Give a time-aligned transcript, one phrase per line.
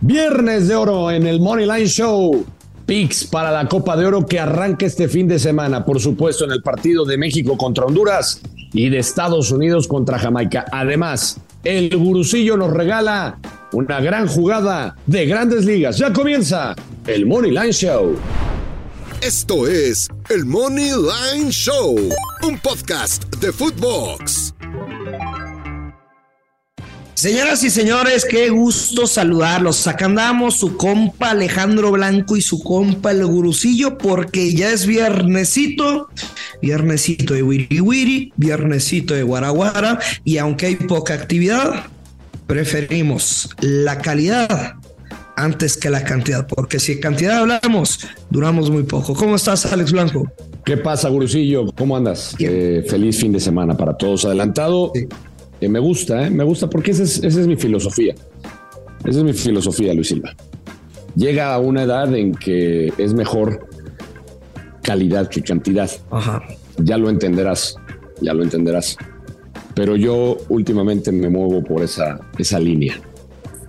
[0.00, 2.44] Viernes de oro en el Money Line Show.
[2.86, 6.52] Pix para la Copa de Oro que arranca este fin de semana, por supuesto, en
[6.52, 8.40] el partido de México contra Honduras
[8.72, 10.64] y de Estados Unidos contra Jamaica.
[10.72, 13.38] Además, el gurusillo nos regala
[13.72, 15.98] una gran jugada de grandes ligas.
[15.98, 16.74] Ya comienza
[17.06, 18.16] el Money Line Show.
[19.20, 21.96] Esto es el Money Line Show,
[22.42, 24.47] un podcast de Footbox.
[27.18, 29.88] Señoras y señores, qué gusto saludarlos.
[29.88, 36.10] Acá andamos su compa Alejandro Blanco y su compa el gurucillo porque ya es viernesito,
[36.62, 41.86] viernesito de Wiri Wiri, viernesito de Guaraguara y aunque hay poca actividad,
[42.46, 44.76] preferimos la calidad
[45.34, 47.98] antes que la cantidad, porque si cantidad hablamos,
[48.30, 49.14] duramos muy poco.
[49.14, 50.30] ¿Cómo estás, Alex Blanco?
[50.64, 51.66] ¿Qué pasa, gurucillo?
[51.72, 52.36] ¿Cómo andas?
[52.38, 54.24] Eh, feliz fin de semana para todos.
[54.24, 54.92] Adelantado.
[54.94, 55.08] Sí
[55.66, 56.30] me gusta, ¿eh?
[56.30, 58.14] me gusta porque esa es, esa es mi filosofía.
[59.04, 60.34] Esa es mi filosofía, Luis Silva.
[61.16, 63.66] Llega a una edad en que es mejor
[64.82, 65.90] calidad que cantidad.
[66.10, 66.42] Ajá.
[66.78, 67.76] Ya lo entenderás,
[68.20, 68.96] ya lo entenderás.
[69.74, 73.00] Pero yo últimamente me muevo por esa, esa línea.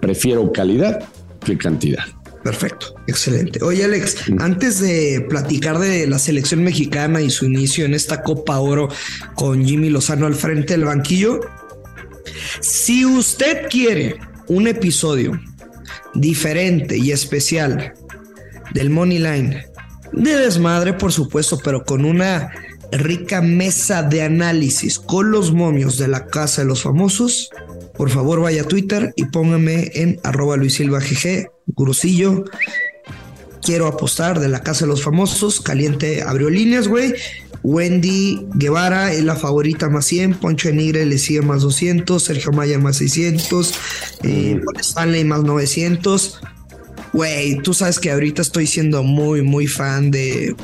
[0.01, 1.03] Prefiero calidad
[1.43, 2.03] que cantidad.
[2.43, 3.61] Perfecto, excelente.
[3.63, 8.59] Oye Alex, antes de platicar de la selección mexicana y su inicio en esta Copa
[8.59, 8.87] Oro
[9.35, 11.41] con Jimmy Lozano al frente del banquillo,
[12.61, 15.39] si usted quiere un episodio
[16.13, 17.93] diferente y especial
[18.73, 19.65] del Money Line,
[20.11, 22.51] de desmadre por supuesto, pero con una
[22.91, 27.49] rica mesa de análisis con los momios de la casa de los famosos,
[27.95, 30.81] por favor vaya a Twitter y póngame en arroba Luis.
[33.61, 35.59] Quiero apostar de la casa de los famosos.
[35.59, 37.13] Caliente abrió líneas, güey.
[37.63, 42.79] Wendy Guevara es la favorita más 100, Poncho Enigre le sigue más 200, Sergio Maya
[42.79, 43.73] más 600,
[44.23, 46.39] eh, Stanley más 900.
[47.11, 50.55] Güey, tú sabes que ahorita estoy siendo muy, muy fan de...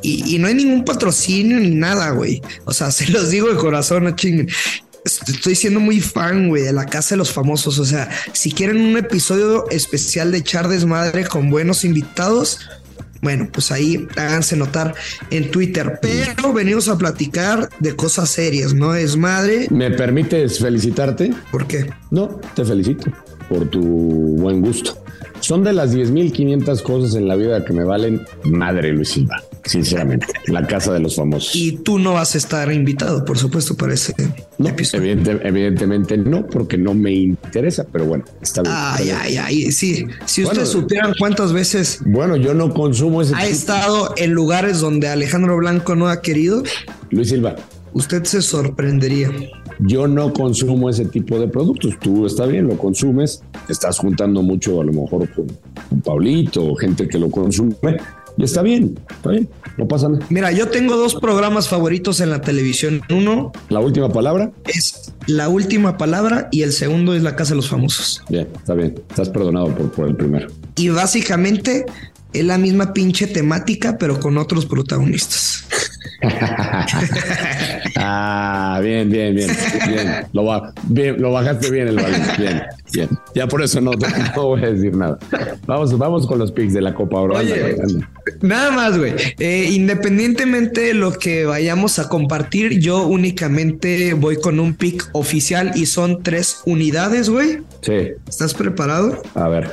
[0.00, 2.40] Y, no hay ningún patrocinio ni nada, güey.
[2.66, 4.48] O sea, se los digo de corazón, no chinguen.
[5.26, 7.78] Estoy siendo muy fan, güey, de la casa de los famosos.
[7.78, 12.60] O sea, si quieren un episodio especial de Char Desmadre con buenos invitados,
[13.20, 14.94] bueno, pues ahí háganse notar
[15.30, 15.98] en Twitter.
[16.00, 18.94] Pero venimos a platicar de cosas serias, ¿no?
[18.94, 19.66] Es madre.
[19.70, 21.32] ¿Me permites felicitarte?
[21.50, 21.90] ¿Por qué?
[22.10, 23.10] No, te felicito
[23.48, 25.02] por tu buen gusto.
[25.40, 30.26] Son de las 10.500 cosas en la vida que me valen madre, Luis Silva sinceramente.
[30.46, 31.54] La casa de los famosos.
[31.54, 34.14] Y tú no vas a estar invitado, por supuesto, para ese
[34.58, 35.12] episodio.
[35.12, 38.74] evidentemente no, porque no me interesa, pero bueno, está bien.
[38.76, 40.06] Ay, ay, ay, sí.
[40.24, 42.00] Si ustedes supieran cuántas veces.
[42.04, 43.34] Bueno, yo no consumo ese.
[43.34, 46.62] Ha estado en lugares donde Alejandro Blanco no ha querido.
[47.10, 47.56] Luis Silva.
[47.92, 49.30] Usted se sorprendería.
[49.80, 51.98] Yo no consumo ese tipo de productos.
[52.00, 53.42] Tú está bien, lo consumes.
[53.68, 55.46] Estás juntando mucho, a lo mejor con,
[55.88, 57.76] con Paulito o gente que lo consume
[58.38, 60.24] y está bien, está bien, no pasa nada.
[60.30, 63.02] Mira, yo tengo dos programas favoritos en la televisión.
[63.10, 63.50] Uno.
[63.68, 64.52] La última palabra.
[64.64, 68.22] Es La última palabra y el segundo es La Casa de los Famosos.
[68.28, 68.94] Bien, está bien.
[69.10, 70.46] Estás perdonado por, por el primero.
[70.76, 71.84] Y básicamente
[72.32, 75.64] es la misma pinche temática, pero con otros protagonistas.
[77.98, 79.50] ah, bien, bien, bien,
[79.88, 80.26] bien.
[80.32, 80.42] Lo,
[81.16, 82.20] lo bajaste bien el balón.
[82.38, 83.08] Bien, bien.
[83.34, 83.92] Ya por eso no,
[84.36, 85.18] voy a decir nada.
[85.66, 87.34] Vamos, vamos con los picks de la Copa Oro.
[88.40, 89.14] nada más, güey.
[89.38, 95.72] Eh, independientemente de lo que vayamos a compartir, yo únicamente voy con un pick oficial
[95.74, 97.60] y son tres unidades, güey.
[97.82, 98.12] Sí.
[98.28, 99.22] ¿Estás preparado?
[99.34, 99.70] A ver,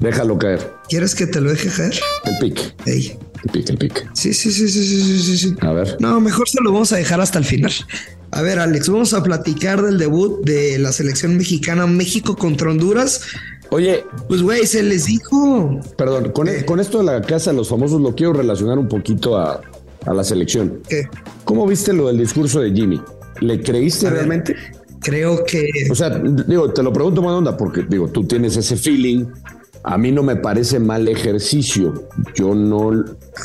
[0.00, 0.70] déjalo caer.
[0.88, 1.94] ¿Quieres que te lo deje caer?
[2.24, 2.74] El pick.
[2.86, 3.18] Ey.
[3.44, 4.10] El pick, el pick.
[4.14, 5.56] Sí, sí, sí, sí, sí, sí, sí.
[5.60, 5.96] A ver.
[6.00, 7.72] No, mejor se lo vamos a dejar hasta el final.
[8.30, 13.22] A ver, Alex, vamos a platicar del debut de la selección mexicana México contra Honduras.
[13.70, 15.80] Oye, pues güey, se les dijo.
[15.96, 18.88] Perdón, con, e, con, esto de la casa de los famosos lo quiero relacionar un
[18.88, 19.60] poquito a,
[20.06, 20.80] a la selección.
[20.88, 21.08] ¿Qué?
[21.44, 23.00] ¿Cómo viste lo del discurso de Jimmy?
[23.40, 24.56] ¿Le creíste realmente?
[25.00, 25.68] creo que.
[25.90, 29.26] O sea, digo, te lo pregunto más onda, porque digo, tú tienes ese feeling
[29.88, 32.08] a mí no me parece mal ejercicio.
[32.34, 32.90] Yo no.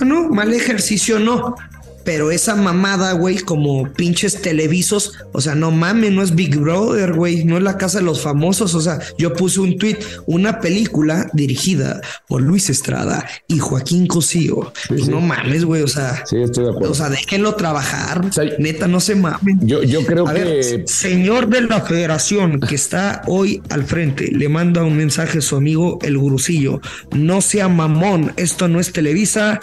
[0.01, 1.55] No, mal ejercicio no.
[2.03, 7.13] Pero esa mamada, güey, como pinches televisos, o sea, no mames, no es Big Brother,
[7.13, 8.73] güey, no es la casa de los famosos.
[8.75, 14.71] O sea, yo puse un tweet, una película dirigida por Luis Estrada y Joaquín Cosío.
[14.87, 16.91] pues no mames, güey, o sea, sí, estoy de acuerdo.
[16.91, 18.21] O sea, déjenlo trabajar.
[18.59, 19.59] Neta, no se mamen.
[19.61, 20.83] Yo, yo creo que.
[20.87, 25.55] señor de la federación que está hoy al frente, le manda un mensaje a su
[25.55, 26.81] amigo el gurucillo.
[27.11, 29.59] No sea mamón, esto no es Televisa,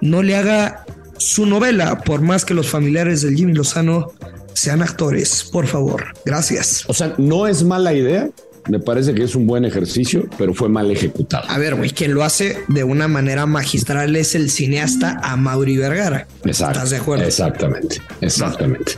[0.00, 0.84] no le haga
[1.20, 4.12] su novela, por más que los familiares del Jimmy Lozano
[4.54, 6.14] sean actores, por favor.
[6.24, 6.84] Gracias.
[6.88, 8.30] O sea, no es mala idea,
[8.68, 11.44] me parece que es un buen ejercicio, pero fue mal ejecutado.
[11.48, 16.26] A ver, güey, quien lo hace de una manera magistral es el cineasta Amaury Vergara.
[16.44, 16.72] Exacto.
[16.72, 17.24] ¿Estás de acuerdo?
[17.24, 18.92] Exactamente, exactamente.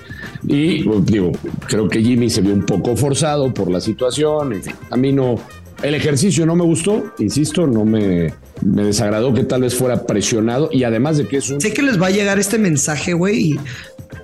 [0.46, 1.32] Y digo,
[1.66, 4.52] creo que Jimmy se vio un poco forzado por la situación.
[4.52, 5.36] En fin, a mí no,
[5.82, 8.32] el ejercicio no me gustó, insisto, no me,
[8.64, 11.60] me desagradó que tal vez fuera presionado y además de que es un...
[11.60, 13.58] Sé que les va a llegar este mensaje, güey.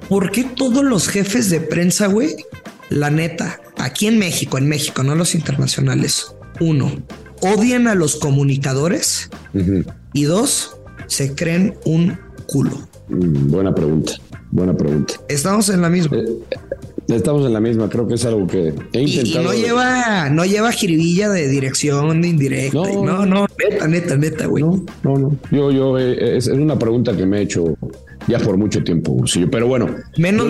[0.08, 2.36] ¿Por qué todos los jefes de prensa, güey?
[2.90, 6.34] La neta, aquí en México, en México, no los internacionales.
[6.60, 6.90] Uno,
[7.40, 9.30] odian a los comunicadores
[10.12, 10.76] y dos,
[11.06, 12.88] se creen un culo.
[13.08, 14.12] Mm, buena pregunta,
[14.50, 15.14] buena pregunta.
[15.28, 16.16] Estamos en la misma.
[16.16, 16.24] Eh,
[17.08, 19.42] Estamos en la misma, creo que es algo que he intentado.
[19.42, 22.76] Y, no lleva, no lleva jiribilla de dirección, de indirecta.
[22.76, 24.62] No, no, neta, neta, neta, güey.
[24.62, 25.36] No, no, no.
[25.50, 27.64] Yo, yo, eh, es, una pregunta que me he hecho
[28.26, 29.88] ya por mucho tiempo, sí, pero bueno.
[30.18, 30.48] Menos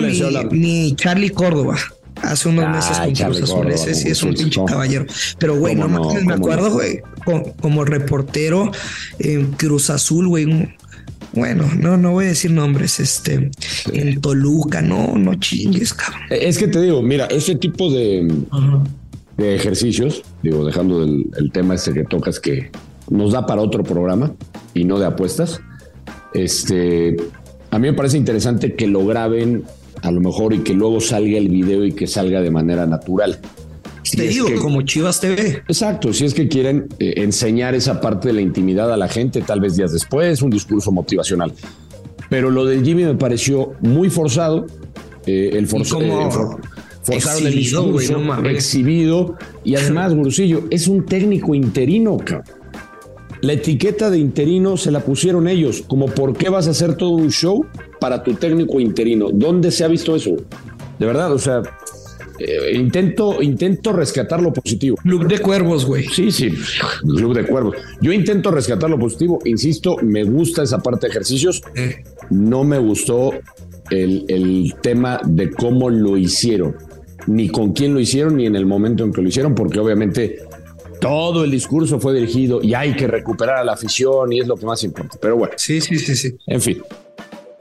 [0.51, 1.77] ni, Charlie Córdoba.
[2.21, 5.05] Hace unos meses con Cruz Azul, ese sí es un pinche caballero.
[5.37, 6.99] Pero, güey, no, me acuerdo, güey,
[7.61, 8.69] como, reportero
[9.19, 10.75] en Cruz Azul, güey,
[11.33, 13.51] bueno, no, no voy a decir nombres, este,
[13.93, 16.21] en Toluca, no, no chingues, cabrón.
[16.29, 18.27] Es que te digo, mira, ese tipo de,
[19.37, 22.71] de ejercicios, digo, dejando el, tema ese que tocas que
[23.09, 24.33] nos da para otro programa
[24.73, 25.61] y no de apuestas,
[26.33, 27.15] este,
[27.71, 29.63] a mí me parece interesante que lo graben
[30.01, 33.39] a lo mejor y que luego salga el video y que salga de manera natural.
[34.15, 35.63] Te digo, como Chivas TV.
[35.67, 39.41] Exacto, si es que quieren eh, enseñar esa parte de la intimidad a la gente,
[39.41, 41.53] tal vez días después, un discurso motivacional.
[42.29, 44.67] Pero lo de Jimmy me pareció muy forzado.
[45.25, 46.59] Eh, el, forzado
[47.01, 49.35] forzaron el discurso, exhibido.
[49.63, 52.17] Y además, Gurusillo, es un técnico interino,
[53.41, 55.83] La etiqueta de interino se la pusieron ellos.
[55.87, 57.65] Como, ¿por qué vas a hacer todo un show
[57.99, 59.29] para tu técnico interino?
[59.31, 60.35] ¿Dónde se ha visto eso?
[60.99, 61.61] De verdad, o sea,
[62.39, 64.95] eh, intento, intento rescatar lo positivo.
[64.97, 66.05] Club de cuervos, güey.
[66.05, 66.51] Sí, sí,
[67.01, 67.75] club de cuervos.
[68.01, 69.39] Yo intento rescatar lo positivo.
[69.45, 71.61] Insisto, me gusta esa parte de ejercicios.
[71.75, 72.03] Eh.
[72.29, 73.31] No me gustó
[73.89, 76.75] el, el tema de cómo lo hicieron,
[77.27, 80.39] ni con quién lo hicieron, ni en el momento en que lo hicieron, porque obviamente
[80.99, 84.55] todo el discurso fue dirigido y hay que recuperar a la afición y es lo
[84.55, 85.17] que más importa.
[85.21, 85.53] Pero bueno.
[85.57, 86.37] Sí, sí, sí, sí.
[86.45, 86.81] En fin.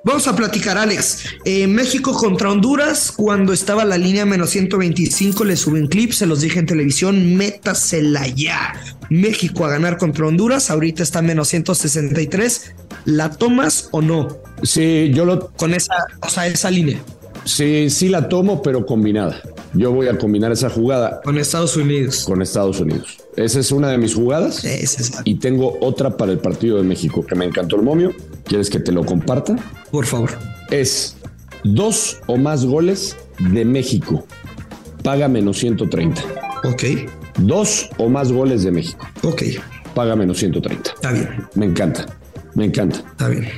[0.05, 1.25] Vamos a platicar, Alex.
[1.45, 6.25] Eh, México contra Honduras, cuando estaba la línea menos 125, le subí un clip, se
[6.27, 8.75] los dije en televisión, métasela ya.
[9.11, 12.75] México a ganar contra Honduras, ahorita está menos 163.
[13.07, 14.39] ¿La tomas o no?
[14.63, 15.51] Sí, yo lo.
[15.51, 17.01] Con esa, o sea, esa línea.
[17.45, 19.41] Sí, sí la tomo, pero combinada.
[19.75, 21.21] Yo voy a combinar esa jugada.
[21.23, 22.25] Con Estados Unidos.
[22.25, 23.19] Con Estados Unidos.
[23.37, 24.65] Esa es una de mis jugadas.
[25.25, 28.13] Y tengo otra para el partido de México que me encantó el momio.
[28.45, 29.57] ¿Quieres que te lo comparta?
[29.91, 30.31] Por favor.
[30.71, 31.17] Es
[31.65, 34.27] dos o más goles de México.
[35.03, 36.23] Paga menos 130.
[36.65, 36.85] Ok.
[37.39, 39.07] Dos o más goles de México.
[39.23, 39.43] Ok.
[39.95, 40.91] Paga menos 130.
[40.91, 41.29] Está bien.
[41.55, 42.07] Me encanta.
[42.55, 42.99] Me encanta.
[42.99, 43.49] Está bien.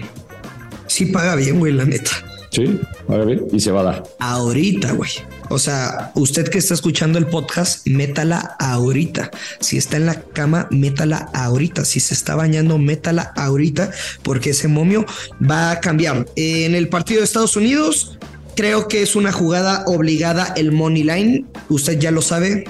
[0.87, 2.11] Sí paga bien, güey, la neta.
[2.51, 4.03] Sí, paga bien y se va a dar.
[4.19, 5.11] Ahorita, güey.
[5.51, 9.33] O sea, usted que está escuchando el podcast, métala ahorita.
[9.59, 11.85] Si está en la cama, métala ahorita.
[11.85, 13.91] Si se está bañando, métala ahorita,
[14.23, 15.05] porque ese momio
[15.43, 16.25] va a cambiar.
[16.37, 18.17] En el partido de Estados Unidos,
[18.55, 21.45] creo que es una jugada obligada el money line.
[21.69, 22.65] Usted ya lo sabe.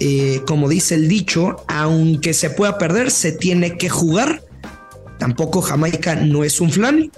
[0.00, 4.42] Eh, como dice el dicho, aunque se pueda perder, se tiene que jugar.
[5.18, 7.12] Tampoco Jamaica no es un flan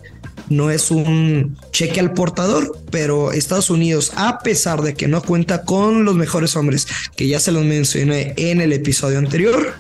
[0.49, 5.65] no es un cheque al portador, pero Estados Unidos, a pesar de que no cuenta
[5.65, 6.87] con los mejores hombres,
[7.17, 9.75] que ya se los mencioné en el episodio anterior,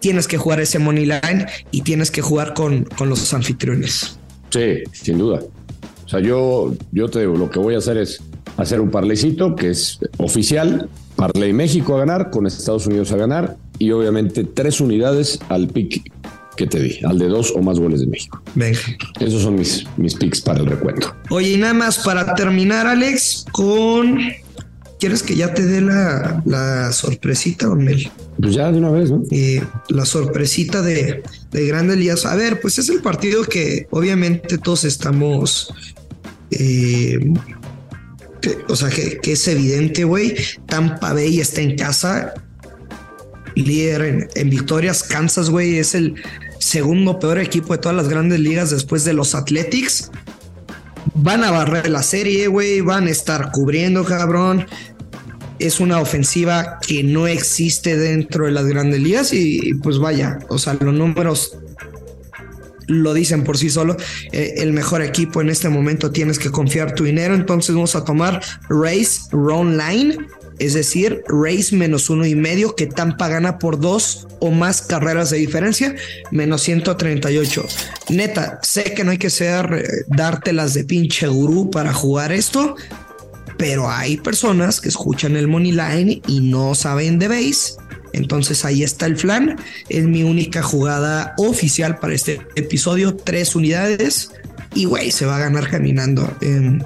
[0.00, 4.18] tienes que jugar ese money line y tienes que jugar con, con los anfitriones.
[4.50, 5.40] Sí, sin duda.
[6.04, 8.20] O sea, yo, yo te digo, lo que voy a hacer es
[8.56, 13.56] hacer un parlecito que es oficial, Parley México a ganar, con Estados Unidos a ganar
[13.78, 16.12] y obviamente tres unidades al pick
[16.58, 18.42] que te di, al de dos o más goles de México.
[18.56, 18.80] Venga.
[19.20, 21.14] Esos son mis, mis picks para el recuento.
[21.30, 24.18] Oye, y nada más para terminar, Alex, con.
[24.98, 28.10] ¿Quieres que ya te dé la, la sorpresita, Ormel?
[28.40, 29.22] Pues ya de una vez, ¿no?
[29.30, 31.22] Eh, la sorpresita de,
[31.52, 32.26] de Grandes Ligas.
[32.26, 35.72] A ver, pues es el partido que obviamente todos estamos.
[36.50, 37.32] Eh,
[38.68, 40.34] o sea, que, que, es evidente, güey.
[40.66, 42.34] Tampa Bay está en casa,
[43.54, 45.04] líder en, en victorias.
[45.04, 46.16] Kansas, güey, es el
[46.58, 50.10] segundo peor equipo de todas las grandes ligas después de los Athletics.
[51.14, 54.66] Van a barrer la serie, güey, van a estar cubriendo, cabrón.
[55.58, 60.58] Es una ofensiva que no existe dentro de las grandes ligas y, pues vaya, o
[60.58, 61.56] sea, los números
[62.86, 63.96] lo dicen por sí solo.
[64.32, 67.34] Eh, el mejor equipo en este momento tienes que confiar tu dinero.
[67.34, 70.16] Entonces vamos a tomar Race Run Line
[70.58, 75.30] es decir, Race menos uno y medio, que Tampa gana por dos o más carreras
[75.30, 75.94] de diferencia,
[76.30, 77.66] menos 138.
[78.10, 82.76] Neta, sé que no hay que ser eh, dártelas de pinche gurú para jugar esto,
[83.56, 87.74] pero hay personas que escuchan el money line y no saben de base.
[88.12, 89.56] Entonces ahí está el flan.
[89.88, 93.16] Es mi única jugada oficial para este episodio.
[93.16, 94.30] Tres unidades.
[94.74, 96.30] Y güey, se va a ganar caminando.
[96.40, 96.80] Em,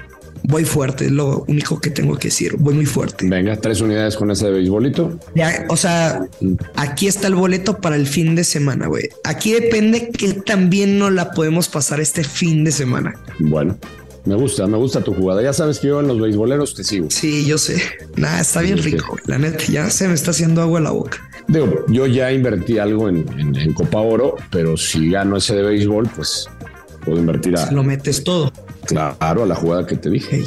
[0.52, 2.56] voy fuerte, es lo único que tengo que decir.
[2.58, 3.26] Voy muy fuerte.
[3.26, 5.18] Venga, tres unidades con ese de beisbolito.
[5.34, 6.28] Ya, o sea,
[6.76, 9.08] aquí está el boleto para el fin de semana, güey.
[9.24, 13.14] Aquí depende que también no la podemos pasar este fin de semana.
[13.38, 13.78] Bueno,
[14.24, 15.42] me gusta, me gusta tu jugada.
[15.42, 17.10] Ya sabes que yo en los beisboleros te sigo.
[17.10, 17.82] Sí, yo sé.
[18.16, 19.16] Nada, está bien rico.
[19.24, 21.28] La neta, ya se me está haciendo agua en la boca.
[21.48, 23.24] Digo, yo ya invertí algo en,
[23.74, 26.48] Copa Oro, pero si gano ese de béisbol, pues
[27.04, 27.72] puedo invertir a.
[27.72, 28.52] Lo metes todo.
[28.92, 30.44] Claro, a la jugada que te dije.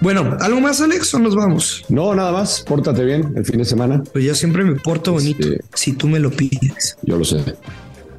[0.00, 1.84] Bueno, ¿algo más, Alex, o nos vamos?
[1.88, 2.62] No, nada más.
[2.66, 4.02] Pórtate bien el fin de semana.
[4.12, 6.96] Pues yo siempre me porto este, bonito, si tú me lo pides.
[7.02, 7.42] Yo lo sé.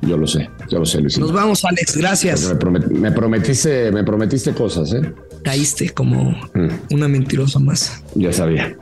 [0.02, 1.18] Yo lo sé, yo lo sé, Luis.
[1.18, 2.48] Nos vamos, Alex, gracias.
[2.48, 5.02] Me, prometiste, me prometiste cosas, ¿eh?
[5.44, 6.94] Caíste como mm.
[6.94, 8.04] una mentirosa más.
[8.16, 8.76] Ya sabía,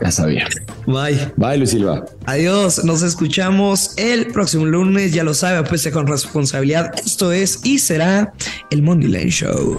[0.00, 0.46] ya sabía.
[0.86, 1.32] Bye.
[1.36, 2.04] Bye, Luis Silva.
[2.26, 6.92] Adiós, nos escuchamos el próximo lunes, ya lo sabe, apueste con responsabilidad.
[7.04, 8.32] Esto es y será
[8.70, 9.78] el Money Line Show.